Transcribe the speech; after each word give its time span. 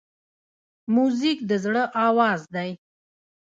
موزیک 0.93 1.39
د 1.49 1.51
زړه 1.63 1.83
آواز 2.07 2.41
دی. 2.55 2.69